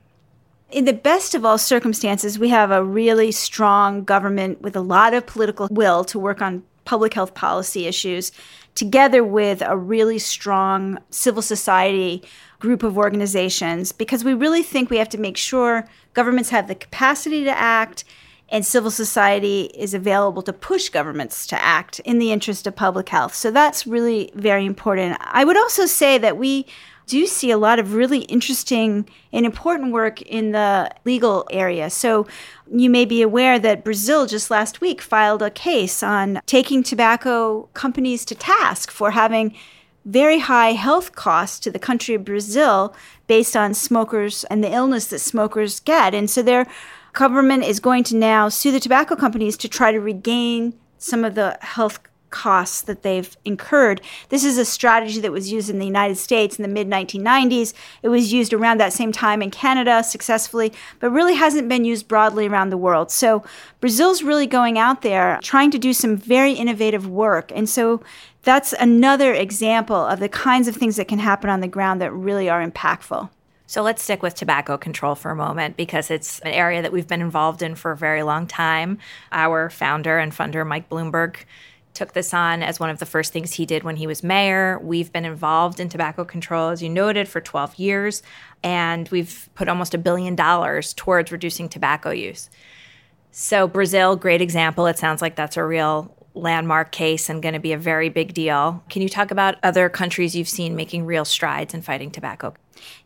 in 0.72 0.86
the 0.86 0.94
best 0.94 1.36
of 1.36 1.44
all 1.44 1.58
circumstances, 1.58 2.40
we 2.40 2.48
have 2.48 2.72
a 2.72 2.82
really 2.82 3.30
strong 3.30 4.06
government 4.06 4.62
with 4.62 4.74
a 4.74 4.80
lot 4.80 5.14
of 5.14 5.28
political 5.28 5.68
will 5.70 6.06
to 6.06 6.18
work 6.18 6.42
on 6.42 6.64
public 6.86 7.14
health 7.14 7.34
policy 7.34 7.88
issues 7.88 8.32
together 8.76 9.24
with 9.24 9.62
a 9.66 9.78
really 9.78 10.20
strong 10.20 11.00
civil 11.10 11.42
society 11.42 12.24
group 12.60 12.84
of 12.84 12.98
organizations 12.98 13.92
because 13.92 14.24
we 14.24 14.34
really 14.34 14.64
think 14.64 14.90
we 14.90 14.98
have 14.98 15.10
to 15.10 15.18
make 15.18 15.38
sure 15.38 15.88
governments 16.14 16.52
have 16.52 16.68
the 16.68 16.76
capacity 16.76 17.44
to 17.44 17.58
act 17.58 18.04
and 18.50 18.66
civil 18.66 18.92
society 18.92 19.72
is 19.76 19.94
available 19.94 20.42
to 20.42 20.54
push 20.54 20.90
governments 20.90 21.48
to 21.48 21.62
act 21.62 22.00
in 22.02 22.20
the 22.20 22.32
interest 22.32 22.68
of 22.68 22.76
public 22.76 23.08
health. 23.10 23.34
So 23.34 23.50
that's 23.50 23.88
really 23.88 24.30
very 24.36 24.66
important. 24.66 25.18
I 25.22 25.46
would 25.46 25.58
also 25.58 25.86
say 25.86 26.18
that 26.18 26.38
we 26.38 26.66
do 27.06 27.26
see 27.26 27.52
a 27.52 27.58
lot 27.58 27.80
of 27.80 27.94
really 27.94 28.20
interesting 28.24 29.10
and 29.34 29.46
important 29.46 29.92
work 29.92 30.22
in 30.22 30.52
the 30.52 30.90
legal 31.06 31.48
area. 31.52 31.90
So 31.90 32.28
you 32.72 32.90
may 32.90 33.06
be 33.06 33.22
aware 33.22 33.60
that 33.60 33.84
Brazil 33.84 34.26
just 34.26 34.50
last 34.50 34.82
week 34.82 35.02
filed 35.02 35.42
a 35.42 35.50
case 35.50 36.04
on 36.04 36.42
taking 36.46 36.84
tobacco 36.84 37.70
companies 37.74 38.26
to 38.26 38.36
task 38.36 38.92
for 38.92 39.12
having 39.12 39.56
very 40.06 40.40
high 40.40 40.72
health 40.72 41.14
costs 41.14 41.60
to 41.60 41.72
the 41.72 41.80
country 41.80 42.16
of 42.16 42.26
Brazil 42.26 42.96
based 43.28 43.56
on 43.56 43.74
smokers 43.74 44.44
and 44.46 44.64
the 44.64 44.72
illness 44.72 45.08
that 45.08 45.20
smokers 45.20 45.80
get. 45.80 46.14
And 46.14 46.30
so 46.30 46.42
their 46.42 46.66
government 47.14 47.64
is 47.64 47.80
going 47.80 48.04
to 48.06 48.16
now 48.16 48.50
sue 48.50 48.72
the 48.72 48.80
tobacco 48.80 49.16
companies 49.16 49.58
to 49.58 49.68
try 49.68 49.92
to 49.92 50.00
regain 50.00 50.74
some 50.98 51.26
of 51.26 51.36
the 51.36 51.58
health 51.62 52.00
costs 52.32 52.82
that 52.82 53.04
they've 53.04 53.38
incurred. 53.46 54.02
This 54.30 54.44
is 54.44 54.58
a 54.58 54.66
strategy 54.66 55.20
that 55.22 55.32
was 55.32 55.52
used 55.52 55.70
in 55.70 55.80
the 55.80 55.86
United 55.86 56.16
States 56.16 56.58
in 56.58 56.64
the 56.64 56.70
mid 56.70 56.88
1990s. 56.88 57.74
It 58.02 58.10
was 58.10 58.34
used 58.34 58.54
around 58.54 58.80
that 58.80 58.94
same 58.94 59.12
time 59.12 59.42
in 59.42 59.52
Canada 59.52 60.04
successfully, 60.04 60.74
but 61.00 61.12
really 61.12 61.36
hasn't 61.36 61.70
been 61.70 61.86
used 61.86 62.08
broadly 62.08 62.48
around 62.48 62.70
the 62.70 62.78
world. 62.78 63.12
So 63.12 63.44
Brazil's 63.80 64.24
really 64.24 64.48
going 64.48 64.78
out 64.78 65.02
there 65.02 65.40
trying 65.44 65.72
to 65.72 65.78
do 65.78 65.94
some 65.94 66.18
very 66.18 66.54
innovative 66.54 67.08
work. 67.08 67.52
And 67.54 67.70
so 67.70 68.02
that's 68.44 68.74
another 68.74 69.34
example 69.34 69.96
of 69.96 70.20
the 70.20 70.30
kinds 70.30 70.68
of 70.68 70.76
things 70.76 70.96
that 70.96 71.08
can 71.08 71.20
happen 71.20 71.50
on 71.50 71.62
the 71.62 71.68
ground 71.68 72.02
that 72.02 72.12
really 72.12 72.50
are 72.50 72.66
impactful. 72.66 73.30
So 73.72 73.84
let's 73.84 74.04
stick 74.04 74.22
with 74.22 74.36
tobacco 74.36 74.78
control 74.78 75.16
for 75.16 75.32
a 75.32 75.36
moment 75.36 75.78
because 75.78 76.12
it's 76.12 76.40
an 76.40 76.52
area 76.52 76.82
that 76.82 76.92
we've 76.92 77.08
been 77.08 77.22
involved 77.22 77.62
in 77.62 77.76
for 77.76 77.92
a 77.92 77.96
very 77.96 78.22
long 78.22 78.46
time. 78.46 78.98
Our 79.32 79.70
founder 79.70 80.18
and 80.18 80.34
funder, 80.34 80.68
Mike 80.68 80.90
Bloomberg, 80.90 81.38
took 81.94 82.14
this 82.14 82.34
on 82.34 82.64
as 82.64 82.80
one 82.80 82.90
of 82.90 83.00
the 83.00 83.06
first 83.06 83.34
things 83.34 83.54
he 83.54 83.66
did 83.66 83.84
when 83.84 83.98
he 83.98 84.08
was 84.08 84.24
mayor. 84.24 84.80
We've 84.80 85.12
been 85.12 85.26
involved 85.26 85.80
in 85.80 85.90
tobacco 85.90 86.24
control, 86.24 86.70
as 86.70 86.82
you 86.82 86.90
noted, 86.90 87.28
for 87.28 87.42
12 87.42 87.76
years, 87.76 88.24
and 88.64 89.08
we've 89.10 89.50
put 89.56 89.68
almost 89.68 89.94
a 89.94 89.98
billion 89.98 90.36
dollars 90.36 90.94
towards 90.94 91.32
reducing 91.32 91.70
tobacco 91.70 92.12
use. 92.12 92.50
So, 93.32 93.68
Brazil, 93.68 94.16
great 94.16 94.42
example. 94.42 94.88
It 94.88 94.98
sounds 94.98 95.22
like 95.22 95.36
that's 95.36 95.58
a 95.58 95.64
real 95.64 96.16
landmark 96.34 96.92
case 96.92 97.30
and 97.30 97.42
going 97.42 97.54
to 97.54 97.60
be 97.60 97.74
a 97.74 97.78
very 97.78 98.10
big 98.10 98.34
deal. 98.34 98.84
Can 98.90 99.02
you 99.02 99.10
talk 99.10 99.32
about 99.32 99.56
other 99.64 99.90
countries 99.90 100.36
you've 100.36 100.50
seen 100.50 100.76
making 100.76 101.06
real 101.06 101.26
strides 101.26 101.74
in 101.74 101.82
fighting 101.82 102.12
tobacco? 102.12 102.54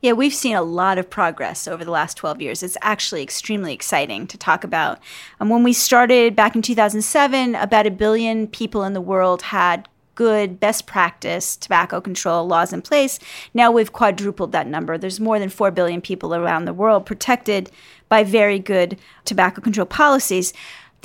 Yeah, 0.02 0.14
we've 0.14 0.34
seen 0.34 0.56
a 0.56 0.62
lot 0.62 0.98
of 0.98 1.10
progress 1.10 1.68
over 1.68 1.84
the 1.84 1.92
last 1.92 2.18
12 2.18 2.42
years. 2.42 2.64
It's 2.64 2.78
actually 2.82 3.24
extremely 3.24 3.74
exciting 3.74 4.28
to 4.28 4.38
talk 4.38 4.64
about. 4.64 5.00
Um, 5.40 5.50
when 5.50 5.64
we 5.64 5.74
started 5.74 6.36
back 6.36 6.56
in 6.56 6.62
2007, 6.62 7.56
about 7.56 7.88
a 7.88 7.92
billion 7.92 8.48
people 8.48 8.84
in 8.84 8.94
the 8.94 9.02
world 9.02 9.44
had 9.44 9.88
good 10.16 10.60
best 10.60 10.88
practice 10.88 11.56
tobacco 11.56 12.02
control 12.02 12.48
laws 12.48 12.74
in 12.74 12.82
place. 12.82 13.20
Now 13.54 13.70
we've 13.70 13.92
quadrupled 13.92 14.54
that 14.54 14.68
number. 14.68 14.98
There's 14.98 15.20
more 15.20 15.40
than 15.40 15.50
4 15.50 15.72
billion 15.72 16.02
people 16.02 16.34
around 16.34 16.66
the 16.66 16.74
world 16.74 17.06
protected 17.06 17.70
by 18.08 18.24
very 18.24 18.60
good 18.60 18.98
tobacco 19.26 19.62
control 19.62 19.86
policies. 19.86 20.54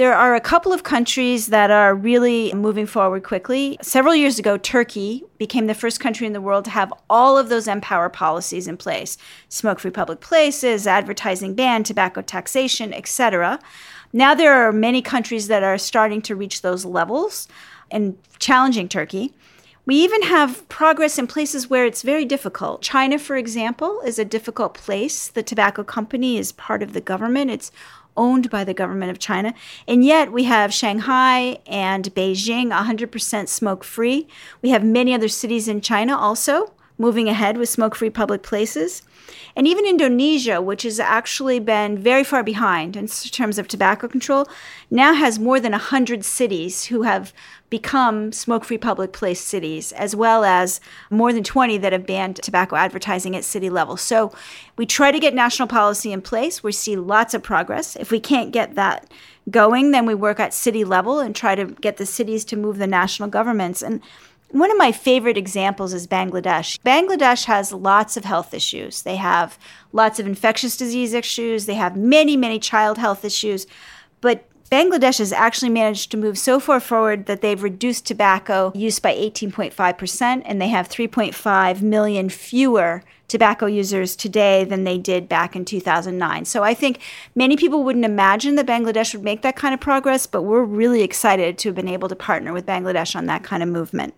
There 0.01 0.15
are 0.15 0.35
a 0.35 0.41
couple 0.41 0.73
of 0.73 0.83
countries 0.83 1.49
that 1.49 1.71
are 1.71 1.95
really 1.95 2.55
moving 2.55 2.87
forward 2.87 3.23
quickly. 3.23 3.77
Several 3.83 4.15
years 4.15 4.39
ago, 4.39 4.57
Turkey 4.57 5.25
became 5.37 5.67
the 5.67 5.75
first 5.75 6.01
country 6.01 6.27
in 6.27 6.33
the 6.33 6.41
world 6.41 6.65
to 6.65 6.71
have 6.71 6.91
all 7.11 7.37
of 7.37 7.51
those 7.51 7.67
MPOWER 7.67 8.11
policies 8.11 8.67
in 8.67 8.79
place 8.79 9.19
smoke 9.51 9.79
free 9.79 9.91
public 9.91 10.21
places, 10.21 10.87
advertising 10.87 11.55
ban, 11.55 11.83
tobacco 11.83 12.23
taxation, 12.23 12.95
etc. 12.95 13.59
Now 14.11 14.35
there 14.35 14.55
are 14.55 14.73
many 14.73 15.03
countries 15.03 15.49
that 15.49 15.63
are 15.63 15.77
starting 15.77 16.23
to 16.23 16.35
reach 16.35 16.63
those 16.63 16.87
levels 16.87 17.47
and 17.91 18.17
challenging 18.39 18.89
Turkey. 18.89 19.35
We 19.87 19.97
even 19.97 20.23
have 20.23 20.69
progress 20.69 21.19
in 21.19 21.27
places 21.27 21.71
where 21.71 21.87
it's 21.87 22.03
very 22.03 22.25
difficult. 22.25 22.83
China, 22.83 23.19
for 23.19 23.37
example, 23.37 24.01
is 24.05 24.19
a 24.19 24.25
difficult 24.25 24.75
place. 24.75 25.29
The 25.29 25.43
tobacco 25.43 25.83
company 25.85 26.37
is 26.37 26.53
part 26.53 26.83
of 26.83 26.93
the 26.93 27.01
government. 27.01 27.51
It's 27.51 27.73
owned 28.17 28.51
by 28.51 28.65
the 28.65 28.75
government 28.75 29.11
of 29.11 29.19
China. 29.19 29.55
And 29.89 30.05
yet 30.05 30.33
we 30.33 30.45
have 30.45 30.75
Shanghai 30.75 31.59
and 31.67 32.15
Beijing 32.15 32.71
100% 32.71 33.49
smoke 33.49 33.83
free. 33.83 34.29
We 34.63 34.71
have 34.71 34.85
many 34.85 35.15
other 35.15 35.29
cities 35.29 35.69
in 35.69 35.81
China 35.81 36.17
also 36.17 36.73
moving 37.01 37.29
ahead 37.31 37.57
with 37.57 37.69
smoke 37.69 37.97
free 37.97 38.11
public 38.11 38.43
places. 38.43 39.03
And 39.57 39.67
even 39.67 39.87
Indonesia, 39.87 40.61
which 40.61 40.83
has 40.83 41.01
actually 41.01 41.59
been 41.59 41.97
very 41.99 42.23
far 42.23 42.43
behind 42.43 42.95
in 42.95 43.07
terms 43.09 43.59
of 43.59 43.67
tobacco 43.67 44.07
control, 44.07 44.47
now 44.91 45.15
has 45.15 45.39
more 45.39 45.59
than 45.59 45.73
100 45.73 46.25
cities 46.25 46.85
who 46.87 47.03
have 47.03 47.33
become 47.71 48.33
smoke 48.33 48.65
free 48.65 48.77
public 48.77 49.13
place 49.13 49.41
cities, 49.41 49.93
as 49.93 50.15
well 50.15 50.45
as 50.45 50.81
more 51.09 51.33
than 51.33 51.45
20 51.45 51.79
that 51.79 51.93
have 51.93 52.07
banned 52.07 52.37
tobacco 52.37 52.77
advertising 52.77 53.35
at 53.35 53.45
city 53.45 53.71
level. 53.71 53.97
So 53.97 54.33
we 54.77 54.85
try 54.85 55.11
to 55.11 55.21
get 55.21 55.35
national 55.35 55.69
policy 55.69 56.13
in 56.13 56.21
place. 56.21 56.63
We 56.63 56.73
see 56.73 56.97
lots 56.97 57.33
of 57.33 57.43
progress. 57.43 57.97
If 57.97 58.11
we 58.11 58.21
can't 58.21 58.53
get 58.53 58.75
that 58.75 59.11
going, 59.51 59.93
then 59.93 60.05
we 60.05 60.15
work 60.15 60.39
at 60.39 60.53
city 60.53 60.85
level 60.85 61.19
and 61.19 61.35
try 61.35 61.55
to 61.55 61.65
get 61.65 61.97
the 61.97 62.07
cities 62.07 62.45
to 62.47 62.57
move 62.57 62.79
the 62.79 62.87
national 62.87 63.29
governments. 63.29 63.83
And 63.83 64.03
one 64.51 64.71
of 64.71 64.79
my 64.79 64.93
favorite 64.93 65.37
examples 65.37 65.93
is 65.93 66.07
Bangladesh. 66.07 66.79
Bangladesh 66.81 67.45
has 67.45 67.73
lots 67.73 68.17
of 68.17 68.25
health 68.25 68.53
issues. 68.53 69.03
They 69.03 69.17
have 69.17 69.59
lots 69.93 70.19
of 70.19 70.27
infectious 70.27 70.77
disease 70.77 71.15
issues. 71.15 71.67
They 71.67 71.75
have 71.75 71.97
many, 71.97 72.37
many 72.37 72.59
child 72.59 72.99
health 72.99 73.25
issues. 73.25 73.67
But 74.21 74.45
Bangladesh 74.71 75.19
has 75.19 75.33
actually 75.33 75.71
managed 75.71 76.13
to 76.13 76.17
move 76.17 76.39
so 76.39 76.61
far 76.61 76.79
forward 76.79 77.27
that 77.27 77.41
they've 77.41 77.63
reduced 77.63 78.07
tobacco 78.07 78.71
use 78.75 79.01
by 79.01 79.13
18.5%, 79.13 80.43
and 80.45 80.63
they 80.63 80.69
have 80.69 80.89
3.5 80.89 81.83
million 81.83 82.29
fewer 82.29 83.03
tobacco 83.27 83.67
users 83.67 84.15
today 84.15 84.63
than 84.65 84.85
they 84.85 84.97
did 84.97 85.29
back 85.29 85.57
in 85.57 85.65
2009. 85.65 86.45
So 86.45 86.63
I 86.63 86.75
think 86.75 87.01
many 87.35 87.57
people 87.57 87.83
wouldn't 87.83 88.05
imagine 88.05 88.55
that 88.57 88.67
Bangladesh 88.67 89.13
would 89.13 89.25
make 89.25 89.43
that 89.43 89.57
kind 89.57 89.75
of 89.75 89.81
progress, 89.81 90.27
but 90.27 90.43
we're 90.43 90.63
really 90.63 91.03
excited 91.03 91.59
to 91.59 91.69
have 91.71 91.77
been 91.77 91.89
able 91.89 92.09
to 92.09 92.17
partner 92.17 92.53
with 92.53 92.67
Bangladesh 92.67 93.17
on 93.17 93.27
that 93.27 93.43
kind 93.43 93.65
of 93.65 93.69
movement. 93.69 94.15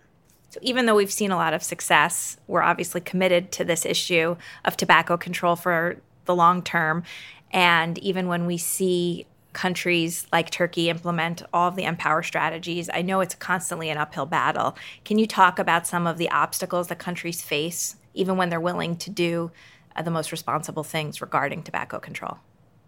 So, 0.53 0.61
even 0.61 0.85
though 0.85 0.95
we've 0.95 1.11
seen 1.11 1.31
a 1.31 1.37
lot 1.37 1.55
of 1.55 1.63
success, 1.63 2.37
we're 2.47 2.61
obviously 2.61 3.01
committed 3.01 3.53
to 3.53 3.65
this 3.65 3.87
issue 3.87 4.37
of 4.67 4.77
tobacco 4.77 5.17
control 5.17 5.57
for 5.57 5.97
the 6.27 6.35
long 6.35 6.61
term. 6.61 7.05
And 7.53 7.97
even 8.01 8.29
when 8.29 8.45
we 8.45 8.59
see 8.59 9.25
countries 9.55 10.27
like 10.31 10.51
Turkey 10.51 10.91
implement 10.91 11.43
all 11.55 11.69
of 11.69 11.77
the 11.77 11.85
MPOWER 11.85 12.23
strategies, 12.23 12.91
I 12.93 13.01
know 13.01 13.23
it's 13.23 13.35
constantly 13.35 13.89
an 13.89 13.97
uphill 13.97 14.27
battle. 14.27 14.77
Can 15.07 15.19
you 15.19 15.27
talk 15.27 15.59
about 15.59 15.87
some 15.87 16.07
of 16.07 16.19
the 16.19 16.29
obstacles 16.29 16.89
that 16.89 16.99
countries 16.99 17.41
face, 17.41 17.97
even 18.13 18.37
when 18.37 18.51
they're 18.51 18.61
willing 18.61 18.97
to 18.97 19.09
do 19.09 19.53
uh, 19.97 20.03
the 20.03 20.11
most 20.11 20.33
responsible 20.33 20.85
things 20.85 21.23
regarding 21.23 21.63
tobacco 21.63 21.99
control? 21.99 22.37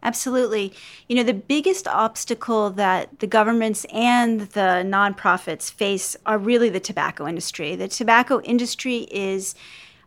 Absolutely. 0.05 0.73
You 1.09 1.17
know, 1.17 1.23
the 1.23 1.33
biggest 1.33 1.89
obstacle 1.89 2.69
that 2.71 3.21
the 3.21 3.27
governments 3.27 3.87
and 3.91 4.43
the 4.43 4.85
nonprofits 4.85 5.73
face 5.73 6.15
are 6.27 6.37
really 6.37 6.69
the 6.69 6.79
tobacco 6.79 7.27
industry. 7.27 7.75
The 7.75 7.89
tobacco 7.89 8.43
industry 8.43 9.09
is 9.11 9.55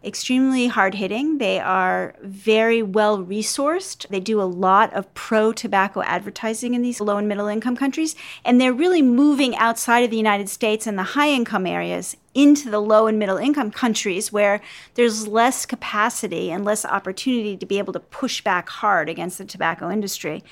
extremely 0.03 0.67
hard 0.67 0.95
hitting. 0.95 1.37
They 1.37 1.59
are 1.59 2.15
very 2.21 2.81
well 2.83 3.23
resourced. 3.23 4.07
They 4.09 4.19
do 4.19 4.41
a 4.41 4.43
lot 4.43 4.93
of 4.93 5.13
pro 5.13 5.51
tobacco 5.51 6.01
advertising 6.01 6.73
in 6.73 6.81
these 6.81 7.01
low 7.01 7.17
and 7.17 7.27
middle 7.27 7.47
income 7.47 7.75
countries. 7.75 8.15
And 8.45 8.59
they're 8.59 8.73
really 8.73 9.01
moving 9.01 9.55
outside 9.55 10.03
of 10.03 10.11
the 10.11 10.17
United 10.17 10.49
States 10.49 10.87
and 10.87 10.97
the 10.97 11.03
high 11.03 11.29
income 11.29 11.65
areas 11.65 12.15
into 12.33 12.69
the 12.69 12.79
low 12.79 13.07
and 13.07 13.17
middle 13.17 13.37
income 13.37 13.71
countries 13.71 14.31
where 14.31 14.61
there's 14.93 15.27
less 15.27 15.65
capacity 15.65 16.51
and 16.51 16.63
less 16.63 16.85
opportunity 16.85 17.57
to 17.57 17.65
be 17.65 17.79
able 17.79 17.93
to 17.93 17.99
push 17.99 18.41
back 18.41 18.69
hard 18.69 19.09
against 19.09 19.39
the 19.39 19.45
tobacco 19.45 19.89
industry. 19.89 20.43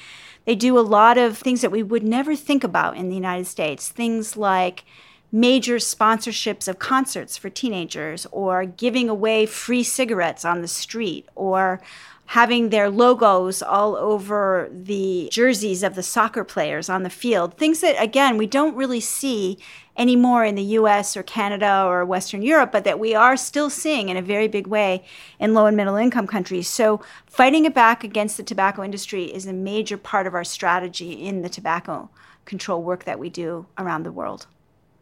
They 0.45 0.55
do 0.55 0.77
a 0.77 0.81
lot 0.81 1.17
of 1.17 1.37
things 1.37 1.61
that 1.61 1.71
we 1.71 1.83
would 1.83 2.03
never 2.03 2.35
think 2.35 2.63
about 2.63 2.97
in 2.97 3.09
the 3.09 3.15
United 3.15 3.45
States, 3.45 3.89
things 3.89 4.35
like 4.35 4.83
major 5.35 5.75
sponsorships 5.75 6.65
of 6.65 6.79
concerts 6.79 7.35
for 7.35 7.49
teenagers 7.49 8.25
or 8.31 8.63
giving 8.63 9.09
away 9.09 9.45
free 9.45 9.83
cigarettes 9.83 10.45
on 10.45 10.61
the 10.61 10.67
street 10.67 11.27
or 11.35 11.81
having 12.27 12.69
their 12.69 12.89
logos 12.89 13.61
all 13.61 13.97
over 13.97 14.69
the 14.71 15.27
jerseys 15.33 15.83
of 15.83 15.93
the 15.93 16.01
soccer 16.01 16.45
players 16.45 16.87
on 16.87 17.03
the 17.03 17.09
field. 17.09 17.57
Things 17.57 17.81
that, 17.81 18.01
again, 18.01 18.37
we 18.37 18.47
don't 18.47 18.77
really 18.77 19.01
see 19.01 19.57
anymore 19.97 20.45
in 20.45 20.55
the 20.55 20.63
US 20.79 21.17
or 21.17 21.23
Canada 21.23 21.83
or 21.85 22.05
Western 22.05 22.41
Europe, 22.41 22.71
but 22.71 22.85
that 22.85 22.97
we 22.97 23.13
are 23.13 23.35
still 23.35 23.69
seeing 23.69 24.07
in 24.07 24.15
a 24.15 24.21
very 24.21 24.47
big 24.47 24.67
way 24.67 25.03
in 25.37 25.53
low 25.53 25.65
and 25.65 25.75
middle 25.75 25.97
income 25.97 26.27
countries. 26.27 26.69
So, 26.69 27.01
fighting 27.27 27.65
it 27.65 27.75
back 27.75 28.05
against 28.05 28.37
the 28.37 28.43
tobacco 28.43 28.83
industry 28.85 29.25
is 29.25 29.45
a 29.45 29.53
major 29.53 29.97
part 29.97 30.27
of 30.27 30.33
our 30.33 30.45
strategy 30.45 31.11
in 31.11 31.41
the 31.41 31.49
tobacco 31.49 32.09
control 32.45 32.81
work 32.81 33.03
that 33.03 33.19
we 33.19 33.29
do 33.29 33.65
around 33.77 34.03
the 34.03 34.11
world 34.13 34.47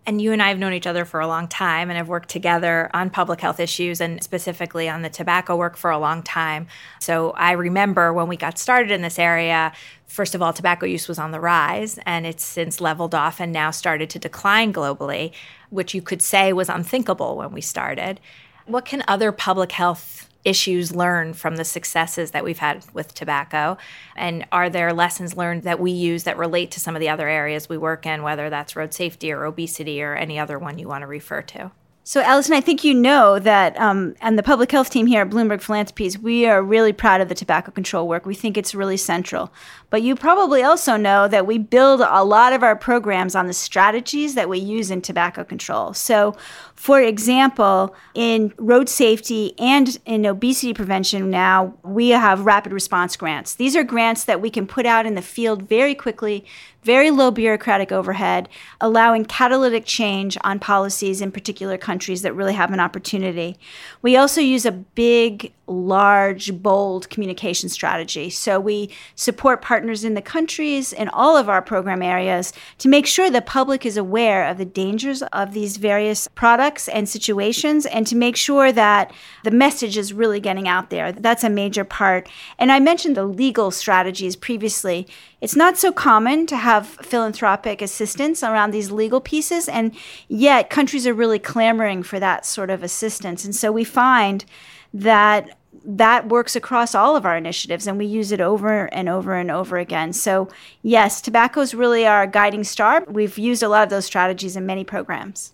and 0.06 0.22
you 0.22 0.34
and 0.34 0.42
I 0.42 0.50
have 0.50 0.60
known 0.60 0.74
each 0.74 0.88
other 0.88 1.06
for 1.06 1.20
a 1.20 1.28
long 1.28 1.48
time 1.48 1.90
and 1.90 1.98
have 1.98 2.10
worked 2.10 2.30
together 2.30 2.90
on 2.94 3.10
public 3.10 3.40
health 3.40 3.60
issues 3.60 4.02
and 4.02 4.22
specifically 4.22 4.90
on 4.90 5.02
the 5.02 5.10
tobacco 5.10 5.56
work 5.56 5.78
for 5.78 5.92
a 5.92 5.98
long 5.98 6.24
time. 6.24 6.68
So 7.00 7.32
I 7.32 7.54
remember 7.54 8.12
when 8.12 8.28
we 8.28 8.36
got 8.36 8.58
started 8.58 8.92
in 8.92 9.02
this 9.02 9.18
area, 9.18 9.72
first 10.06 10.36
of 10.36 10.42
all, 10.42 10.52
tobacco 10.52 10.86
use 10.86 11.08
was 11.08 11.20
on 11.20 11.32
the 11.32 11.40
rise 11.40 12.00
and 12.06 12.26
it's 12.26 12.44
since 12.44 12.82
leveled 12.82 13.16
off 13.16 13.40
and 13.40 13.54
now 13.54 13.72
started 13.72 14.10
to 14.10 14.20
decline 14.20 14.74
globally, 14.74 15.32
which 15.70 15.94
you 15.94 16.02
could 16.02 16.22
say 16.22 16.52
was 16.52 16.68
unthinkable 16.68 17.38
when 17.38 17.54
we 17.54 17.62
started. 17.62 18.20
What 18.66 18.86
can 18.86 19.04
other 19.08 19.32
public 19.32 19.72
health 19.72 20.30
issues 20.46 20.96
learned 20.96 21.38
from 21.38 21.56
the 21.56 21.66
successes 21.66 22.32
that 22.32 22.44
we've 22.44 22.60
had 22.60 22.86
with 22.94 23.14
tobacco? 23.14 23.78
And 24.16 24.46
are 24.52 24.70
there 24.70 24.94
lessons 24.94 25.38
learned 25.38 25.64
that 25.64 25.80
we 25.80 25.92
use 25.92 26.24
that 26.24 26.38
relate 26.38 26.72
to 26.72 26.80
some 26.80 26.96
of 26.96 27.00
the 27.00 27.10
other 27.10 27.28
areas 27.28 27.70
we 27.70 27.78
work 27.78 28.06
in, 28.06 28.24
whether 28.24 28.50
that's 28.50 28.76
road 28.76 28.94
safety 28.94 29.32
or 29.32 29.46
obesity 29.46 30.02
or 30.02 30.16
any 30.16 30.40
other 30.40 30.60
one 30.60 30.80
you 30.80 30.88
want 30.88 31.02
to 31.02 31.08
refer 31.08 31.42
to? 31.42 31.72
So, 32.06 32.20
Allison, 32.22 32.54
I 32.54 32.60
think 32.60 32.84
you 32.84 32.94
know 32.94 33.40
that, 33.40 33.80
um, 33.80 34.16
and 34.20 34.38
the 34.38 34.44
public 34.44 34.70
health 34.74 34.90
team 34.90 35.06
here 35.06 35.22
at 35.22 35.30
Bloomberg 35.30 35.62
Philanthropies, 35.62 36.20
we 36.20 36.46
are 36.46 36.62
really 36.62 36.92
proud 36.92 37.22
of 37.22 37.30
the 37.30 37.36
tobacco 37.36 37.72
control 37.72 38.10
work. 38.10 38.26
We 38.26 38.36
think 38.36 38.58
it's 38.58 38.76
really 38.76 38.98
central. 38.98 39.54
But 39.90 40.02
you 40.02 40.18
probably 40.18 40.64
also 40.64 40.98
know 40.98 41.30
that 41.30 41.48
we 41.48 41.58
build 41.58 42.02
a 42.02 42.26
lot 42.26 42.52
of 42.52 42.62
our 42.62 42.76
programs 42.76 43.36
on 43.36 43.48
the 43.48 43.54
strategies 43.54 44.36
that 44.36 44.50
we 44.50 44.60
use 44.60 44.92
in 44.92 45.02
tobacco 45.02 45.46
control. 45.46 45.94
So, 45.94 46.36
for 46.76 47.00
example, 47.00 47.96
in 48.14 48.54
road 48.58 48.90
safety 48.90 49.54
and 49.58 49.98
in 50.06 50.26
obesity 50.26 50.74
prevention 50.74 51.30
now, 51.30 51.74
we 51.84 52.10
have 52.10 52.46
rapid 52.46 52.74
response 52.74 53.16
grants. 53.16 53.56
These 53.56 53.78
are 53.78 53.84
grants 53.86 54.26
that 54.26 54.42
we 54.42 54.50
can 54.50 54.68
put 54.68 54.86
out 54.86 55.06
in 55.06 55.16
the 55.16 55.22
field 55.22 55.70
very 55.70 55.96
quickly, 55.96 56.44
very 56.84 57.12
low 57.12 57.32
bureaucratic 57.32 57.92
overhead, 57.92 58.50
allowing 58.82 59.26
catalytic 59.26 59.86
change 59.86 60.38
on 60.44 60.60
policies 60.60 61.22
in 61.22 61.32
particular 61.32 61.78
countries 61.78 62.22
that 62.22 62.34
really 62.34 62.54
have 62.54 62.72
an 62.72 62.80
opportunity. 62.80 63.58
We 64.02 64.18
also 64.18 64.42
use 64.42 64.66
a 64.66 64.72
big 64.72 65.54
large, 65.66 66.62
bold 66.62 67.10
communication 67.10 67.70
strategy. 67.70 68.30
So 68.30 68.60
we 68.60 68.90
support 69.16 69.62
partners 69.62 70.04
in 70.04 70.14
the 70.14 70.22
countries 70.22 70.92
in 70.92 71.08
all 71.10 71.38
of 71.38 71.48
our 71.48 71.62
program 71.62 72.02
areas 72.02 72.52
to 72.80 72.90
make 72.90 73.08
sure 73.08 73.30
the 73.30 73.42
public 73.42 73.86
is 73.86 73.96
aware 73.96 74.48
of 74.48 74.58
the 74.58 74.66
dangers 74.66 75.22
of 75.32 75.54
these 75.54 75.78
various 75.78 76.28
products 76.28 76.90
and 76.90 77.08
situations 77.08 77.86
and 77.86 78.06
to 78.08 78.16
make 78.16 78.36
sure 78.36 78.72
that 78.74 79.14
the 79.44 79.52
message 79.52 79.98
is 79.98 80.12
really 80.12 80.42
getting 80.42 80.68
out 80.68 80.90
there. 80.90 81.14
That's 81.14 81.46
a 81.46 81.50
major 81.50 81.86
part. 81.86 82.28
And 82.58 82.72
I 82.72 82.80
mentioned 82.80 83.16
the 83.16 83.26
legal 83.26 83.72
strategies 83.72 84.36
previously. 84.36 85.08
It's 85.44 85.58
not 85.58 85.78
so 85.78 85.92
common 85.92 86.48
to 86.48 86.56
have 86.56 86.88
philanthropic 86.88 87.82
assistance 87.82 88.44
around 88.44 88.72
these 88.72 88.92
legal 88.92 89.20
pieces, 89.20 89.68
and 89.68 89.94
yet 90.30 90.70
countries 90.70 91.06
are 91.06 91.14
really 91.14 91.38
clamoring 91.38 92.04
for 92.04 92.18
that 92.18 92.46
sort 92.46 92.70
of 92.70 92.82
assistance. 92.82 93.44
And 93.44 93.54
so 93.54 93.70
we 93.70 93.84
find 93.84 94.46
that 94.94 95.58
that 95.84 96.30
works 96.30 96.56
across 96.56 96.96
all 96.96 97.18
of 97.18 97.26
our 97.26 97.36
initiatives 97.36 97.88
and 97.88 97.98
we 97.98 98.06
use 98.06 98.32
it 98.32 98.40
over 98.40 98.86
and 98.94 99.10
over 99.10 99.36
and 99.36 99.52
over 99.52 99.78
again. 99.78 100.14
So, 100.14 100.48
yes, 100.82 101.20
tobacco 101.20 101.60
is 101.60 101.76
really 101.76 102.08
our 102.08 102.26
guiding 102.26 102.64
star. 102.64 103.04
We've 103.10 103.38
used 103.38 103.64
a 103.64 103.68
lot 103.68 103.84
of 103.84 103.90
those 103.90 104.06
strategies 104.06 104.56
in 104.56 104.66
many 104.66 104.86
programs. 104.86 105.52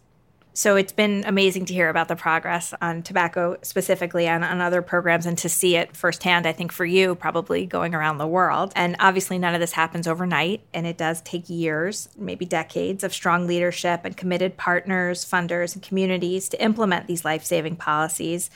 So 0.60 0.76
it's 0.76 0.92
been 0.92 1.24
amazing 1.26 1.68
to 1.68 1.74
hear 1.74 1.88
about 1.88 2.10
the 2.10 2.18
progress 2.18 2.74
on 2.82 3.02
tobacco 3.02 3.56
specifically 3.62 4.28
and 4.28 4.44
on 4.44 4.60
other 4.60 4.82
programs 4.82 5.26
and 5.26 5.38
to 5.38 5.48
see 5.48 5.78
it 5.78 5.96
firsthand, 5.96 6.46
I 6.46 6.52
think 6.52 6.74
for 6.74 6.84
you, 6.84 7.16
probably 7.16 7.66
going 7.66 7.96
around 7.96 8.18
the 8.18 8.28
world. 8.28 8.74
And 8.76 8.98
obviously, 9.00 9.40
none 9.40 9.54
of 9.54 9.62
this 9.62 9.72
happens 9.72 10.06
overnight, 10.06 10.60
and 10.74 10.86
it 10.86 10.98
does 10.98 11.22
take 11.22 11.50
years, 11.50 12.10
maybe 12.18 12.44
decades 12.44 13.06
of 13.06 13.14
strong 13.14 13.48
leadership 13.48 14.02
and 14.04 14.18
committed 14.18 14.58
partners, 14.58 15.24
funders, 15.24 15.76
and 15.76 15.82
communities 15.82 16.50
to 16.50 16.62
implement 16.62 17.08
these 17.08 17.24
life 17.24 17.46
saving 17.46 17.78
policies. 17.78 18.50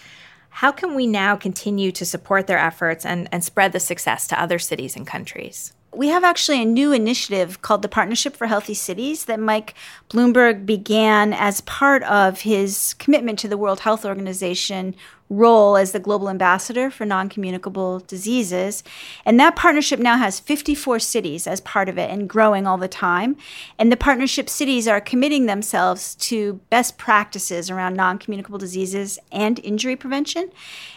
How 0.50 0.74
can 0.74 0.96
we 0.96 1.08
now 1.08 1.38
continue 1.38 1.94
to 1.94 2.06
support 2.06 2.48
their 2.48 2.60
efforts 2.60 3.06
and, 3.06 3.30
and 3.32 3.46
spread 3.46 3.72
the 3.72 3.80
success 3.80 4.28
to 4.28 4.42
other 4.42 4.60
cities 4.60 4.98
and 4.98 5.08
countries? 5.08 5.72
We 5.96 6.08
have 6.08 6.24
actually 6.24 6.62
a 6.62 6.66
new 6.66 6.92
initiative 6.92 7.62
called 7.62 7.84
the 7.84 7.88
Partnership 7.88 8.36
for 8.36 8.48
Healthy 8.48 8.74
Cities 8.74 9.26
that 9.26 9.40
Mike 9.40 9.76
Bloomberg 10.10 10.66
began 10.66 11.34
as 11.34 11.62
part 11.62 12.02
of 12.04 12.42
his 12.42 12.96
commitment 12.96 13.38
to 13.40 13.48
the 13.48 13.58
World 13.58 13.82
Health 13.82 14.04
Organization 14.04 14.96
role 15.30 15.78
as 15.78 15.92
the 15.92 16.00
global 16.00 16.30
ambassador 16.30 16.90
for 16.90 17.06
non 17.06 17.30
communicable 17.30 18.00
diseases. 18.00 18.84
And 19.26 19.40
that 19.40 19.56
partnership 19.56 20.00
now 20.00 20.18
has 20.18 20.40
54 20.40 21.00
cities 21.00 21.48
as 21.48 21.62
part 21.62 21.90
of 21.90 21.98
it 21.98 22.10
and 22.10 22.30
growing 22.30 22.68
all 22.68 22.78
the 22.78 22.88
time. 22.88 23.36
And 23.80 23.92
the 23.92 23.98
partnership 23.98 24.50
cities 24.50 24.88
are 24.88 25.02
committing 25.02 25.46
themselves 25.46 26.16
to 26.16 26.62
best 26.70 26.98
practices 26.98 27.70
around 27.70 27.96
non 27.96 28.18
communicable 28.18 28.60
diseases 28.60 29.20
and 29.32 29.60
injury 29.60 29.96
prevention. 29.96 30.52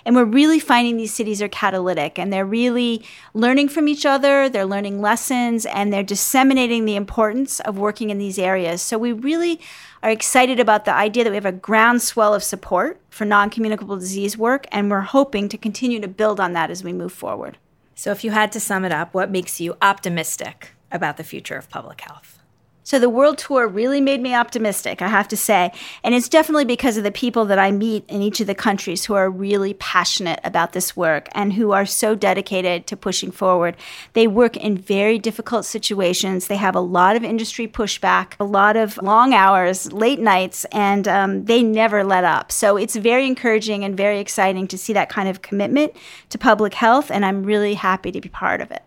And 0.05 0.15
we're 0.15 0.25
really 0.25 0.61
finding 0.61 0.97
these 0.97 1.15
cities 1.15 1.43
are 1.43 1.49
catalytic 1.49 2.19
and 2.19 2.33
they're 2.33 2.47
really 2.47 3.05
learning 3.35 3.69
from 3.69 3.89
each 3.89 4.07
other, 4.07 4.49
they're 4.49 4.65
learning 4.65 4.86
lessons, 4.95 5.67
and 5.67 5.93
they're 5.93 6.03
disseminating 6.03 6.85
the 6.85 6.97
importance 6.97 7.61
of 7.61 7.79
working 7.79 8.11
in 8.11 8.19
these 8.19 8.39
areas. 8.39 8.81
So 8.81 8.97
we 8.97 9.13
really 9.13 9.61
are 10.03 10.11
excited 10.11 10.61
about 10.61 10.85
the 10.85 10.95
idea 10.95 11.25
that 11.25 11.31
we 11.31 11.37
have 11.37 11.45
a 11.45 11.53
groundswell 11.53 12.35
of 12.35 12.43
support 12.43 13.01
for 13.11 13.25
non 13.25 13.51
communicable 13.51 13.97
disease 13.97 14.39
work, 14.39 14.67
and 14.71 14.91
we're 14.91 15.01
hoping 15.01 15.49
to 15.49 15.59
continue 15.59 16.01
to 16.01 16.09
build 16.09 16.41
on 16.41 16.53
that 16.53 16.71
as 16.71 16.85
we 16.85 16.93
move 16.93 17.13
forward. 17.13 17.59
So, 17.95 18.11
if 18.13 18.25
you 18.25 18.31
had 18.31 18.53
to 18.53 18.61
sum 18.61 18.85
it 18.85 18.93
up, 18.93 19.13
what 19.13 19.31
makes 19.31 19.61
you 19.61 19.77
optimistic 19.83 20.73
about 20.93 21.17
the 21.17 21.25
future 21.25 21.57
of 21.57 21.69
public 21.69 22.01
health? 22.03 22.39
So 22.87 23.01
the 23.01 23.11
world 23.11 23.37
tour 23.37 23.67
really 23.67 24.01
made 24.01 24.21
me 24.21 24.33
optimistic, 24.33 25.03
I 25.03 25.09
have 25.09 25.27
to 25.27 25.37
say. 25.37 25.73
And 26.05 26.15
it's 26.15 26.29
definitely 26.29 26.67
because 26.67 26.97
of 26.97 27.03
the 27.03 27.11
people 27.11 27.45
that 27.47 27.59
I 27.59 27.73
meet 27.73 28.05
in 28.09 28.23
each 28.23 28.39
of 28.39 28.47
the 28.47 28.55
countries 28.55 29.05
who 29.05 29.15
are 29.15 29.29
really 29.29 29.75
passionate 29.75 30.39
about 30.45 30.73
this 30.73 30.97
work 30.97 31.29
and 31.33 31.55
who 31.55 31.73
are 31.73 31.85
so 31.85 32.15
dedicated 32.15 32.87
to 32.87 32.97
pushing 32.97 33.33
forward. 33.33 33.75
They 34.13 34.29
work 34.29 34.57
in 34.57 34.79
very 34.79 35.19
difficult 35.19 35.65
situations. 35.65 36.47
They 36.47 36.59
have 36.59 36.77
a 36.77 36.81
lot 36.81 37.17
of 37.17 37.25
industry 37.25 37.67
pushback, 37.67 38.35
a 38.39 38.45
lot 38.45 38.77
of 38.77 38.99
long 38.99 39.35
hours, 39.35 39.93
late 39.93 40.21
nights, 40.21 40.65
and 40.67 41.09
um, 41.09 41.45
they 41.47 41.65
never 41.65 42.05
let 42.05 42.23
up. 42.23 42.53
So 42.53 42.77
it's 42.77 42.95
very 42.95 43.27
encouraging 43.27 43.83
and 43.83 43.97
very 43.97 44.21
exciting 44.21 44.69
to 44.69 44.79
see 44.79 44.93
that 44.93 45.09
kind 45.09 45.29
of 45.29 45.43
commitment 45.43 45.93
to 46.29 46.39
public 46.39 46.75
health. 46.75 47.11
And 47.11 47.27
I'm 47.27 47.43
really 47.43 47.75
happy 47.75 48.13
to 48.13 48.21
be 48.21 48.29
part 48.29 48.61
of 48.61 48.71
it. 48.71 48.85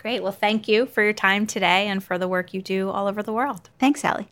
Great. 0.00 0.22
Well, 0.22 0.32
thank 0.32 0.66
you 0.66 0.86
for 0.86 1.02
your 1.02 1.12
time 1.12 1.46
today 1.46 1.86
and 1.86 2.02
for 2.02 2.16
the 2.16 2.26
work 2.26 2.54
you 2.54 2.62
do 2.62 2.88
all 2.88 3.06
over 3.06 3.22
the 3.22 3.34
world. 3.34 3.68
Thanks, 3.78 4.02
Allie. 4.02 4.28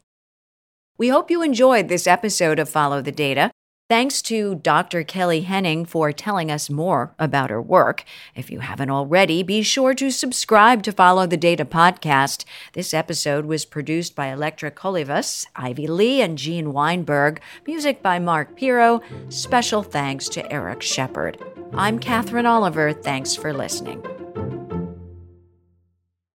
We 0.96 1.08
hope 1.08 1.30
you 1.30 1.42
enjoyed 1.42 1.88
this 1.88 2.06
episode 2.06 2.58
of 2.58 2.70
Follow 2.70 3.02
the 3.02 3.12
Data. 3.12 3.50
Thanks 3.90 4.20
to 4.22 4.56
Dr. 4.56 5.02
Kelly 5.02 5.42
Henning 5.42 5.86
for 5.86 6.12
telling 6.12 6.50
us 6.50 6.68
more 6.68 7.14
about 7.18 7.48
her 7.50 7.60
work. 7.60 8.04
If 8.34 8.50
you 8.50 8.60
haven't 8.60 8.90
already, 8.90 9.42
be 9.42 9.62
sure 9.62 9.94
to 9.94 10.10
subscribe 10.10 10.82
to 10.82 10.92
Follow 10.92 11.26
the 11.26 11.38
Data 11.38 11.64
podcast. 11.64 12.44
This 12.72 12.92
episode 12.92 13.46
was 13.46 13.64
produced 13.64 14.14
by 14.14 14.26
Electra 14.26 14.70
Colivas, 14.70 15.46
Ivy 15.56 15.86
Lee, 15.86 16.20
and 16.20 16.36
Gene 16.36 16.72
Weinberg. 16.72 17.40
Music 17.66 18.02
by 18.02 18.18
Mark 18.18 18.56
Piro. 18.56 19.00
Special 19.28 19.82
thanks 19.82 20.28
to 20.30 20.50
Eric 20.52 20.82
Shepard. 20.82 21.42
I'm 21.72 21.98
Katherine 21.98 22.46
Oliver. 22.46 22.92
Thanks 22.92 23.34
for 23.34 23.54
listening. 23.54 24.02